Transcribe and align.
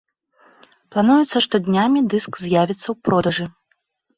Плануецца, 0.95 1.37
што 1.47 1.55
днямі 1.69 1.99
дыск 2.15 2.33
з'явіцца 2.45 2.85
ў 2.85 2.95
продажы. 3.11 3.45